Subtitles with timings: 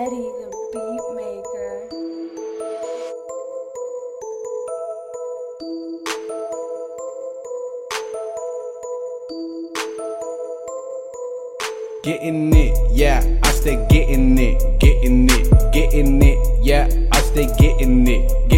[0.00, 0.60] Eddie the.
[12.02, 18.06] Getting it, yeah, I stay getting it, getting it, getting it, yeah, I stay getting
[18.08, 18.49] it.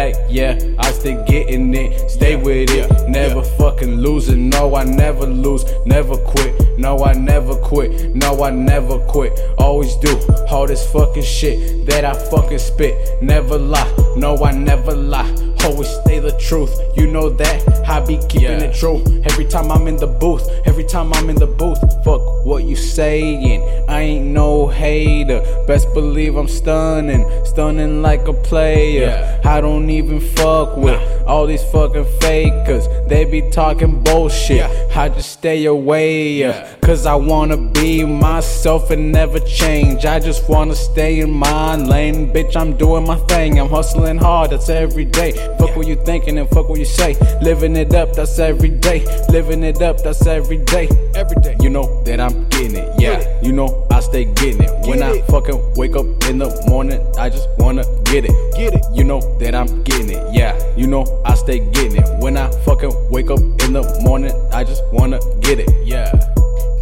[0.00, 4.48] Fact, yeah, I stay getting it, stay with it, never fucking losing.
[4.48, 6.78] No, I never lose, never quit.
[6.78, 9.38] No, I never quit, no, I never quit.
[9.58, 13.22] Always do all this fucking shit that I fucking spit.
[13.22, 15.49] Never lie, no, I never lie.
[15.64, 17.88] Always stay the truth, you know that.
[17.88, 19.02] I be keeping it true.
[19.24, 21.78] Every time I'm in the booth, every time I'm in the booth.
[22.04, 25.40] Fuck what you saying, I ain't no hater.
[25.66, 29.40] Best believe I'm stunning, stunning like a player.
[29.44, 32.86] I don't even fuck with all these fucking fakers.
[33.08, 34.64] They be talking bullshit.
[34.96, 36.76] I just stay away, yeah.
[36.82, 40.04] Cause I wanna be myself and never change.
[40.04, 42.32] I just wanna stay in my lane.
[42.32, 43.60] Bitch, I'm doing my thing.
[43.60, 45.32] I'm hustling hard, that's every day.
[45.58, 47.14] Fuck what you thinking and fuck what you say.
[47.42, 49.04] Living it up, that's every day.
[49.28, 50.88] Living it up, that's every day.
[51.14, 51.56] Every day.
[51.60, 53.40] You know that I'm getting it, yeah.
[53.42, 54.86] You know I stay getting it.
[54.86, 58.32] When I fucking wake up in the morning, I just wanna get it.
[58.56, 58.84] Get it.
[58.92, 60.58] You know that I'm getting it, yeah.
[60.76, 62.08] You know I stay getting it.
[62.20, 66.10] When I fucking wake up in the morning, I just wanna get it, yeah.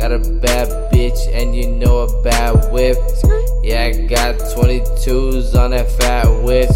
[0.09, 2.97] Got a bad bitch and you know a bad whip.
[3.63, 6.71] Yeah, I got 22s on that fat whip.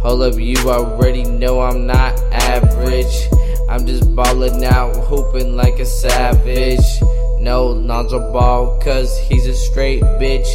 [0.00, 3.28] Hold up, you already know I'm not average.
[3.68, 7.02] I'm just ballin' out, hooping like a savage.
[7.40, 10.46] No Lonzo Ball, cause he's a straight bitch.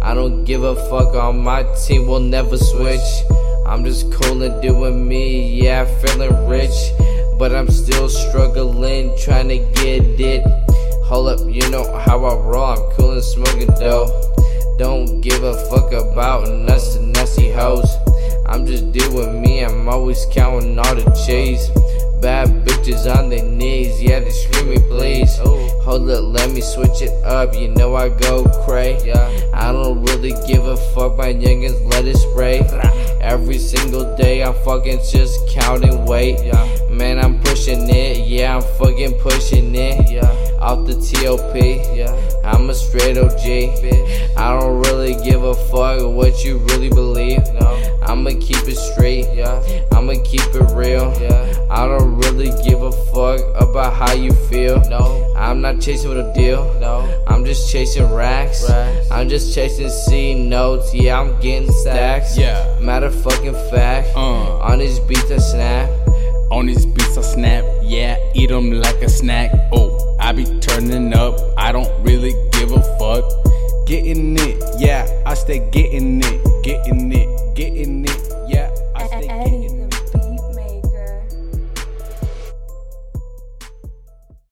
[0.00, 3.24] I don't give a fuck on my team, will never switch.
[3.66, 6.92] I'm just cool and doing me, yeah, feeling rich.
[7.38, 10.67] But I'm still struggling, trying to get it.
[11.08, 14.10] Hold up, you know how I roll, I'm cool and smoking dope.
[14.76, 17.90] Don't give a fuck about nasty, nasty hoes.
[18.44, 21.66] I'm just doing me, I'm always counting all the cheese.
[22.20, 25.34] Bad bitches on their knees, yeah, they screaming please.
[25.40, 25.56] Oh.
[25.80, 28.96] Hold up, let me switch it up, you know I go cray.
[29.54, 32.58] I don't really give a fuck, my youngins let it spray.
[33.22, 36.52] Every single day I'm fucking just counting weight.
[36.90, 40.37] Man, I'm pushing it, yeah, I'm fucking pushing it.
[40.68, 41.56] Off the TOP,
[41.96, 42.12] Yeah.
[42.44, 43.72] I'm a straight OG.
[44.36, 47.40] I don't really give a fuck what you really believe.
[47.58, 47.70] No.
[48.02, 49.62] I'ma keep it straight, Yeah.
[49.92, 51.10] I'ma keep it real.
[51.20, 51.46] Yeah.
[51.70, 54.80] I don't really give a fuck about how you feel.
[54.90, 56.62] No, I'm not chasing with a deal.
[56.80, 58.68] No, I'm just chasing racks.
[59.10, 60.92] I'm just chasing C notes.
[60.94, 62.36] Yeah, I'm getting stacks.
[62.36, 62.76] Yeah.
[62.78, 64.08] Matter of fucking fact.
[64.14, 64.58] Uh.
[64.68, 65.88] On these beats I snap.
[66.50, 69.50] On these beats I snap, yeah, eat 'em like a snack.
[69.72, 69.97] Oh,
[70.28, 73.24] I be turning up, I don't really give a fuck.
[73.86, 76.27] Getting it, yeah, I stay getting it,